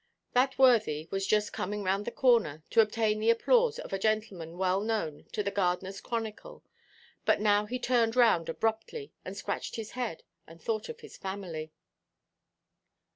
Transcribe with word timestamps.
That 0.33 0.57
worthy 0.57 1.07
was 1.11 1.27
just 1.27 1.53
coming 1.53 1.83
round 1.83 2.05
the 2.05 2.11
corner, 2.11 2.63
to 2.71 2.81
obtain 2.81 3.19
the 3.19 3.29
applause 3.29 3.77
of 3.77 3.93
a 3.93 3.99
gentleman 3.99 4.57
well 4.57 4.81
known 4.81 5.27
to 5.33 5.43
the 5.43 5.51
Gardenerʼs 5.51 6.01
Chronicle; 6.01 6.63
but 7.23 7.39
now 7.39 7.67
he 7.67 7.77
turned 7.77 8.15
round 8.15 8.49
abruptly, 8.49 9.13
and 9.23 9.37
scratched 9.37 9.75
his 9.75 9.91
head, 9.91 10.23
and 10.47 10.59
thought 10.59 10.89
of 10.89 11.01
his 11.01 11.17
family. 11.17 11.71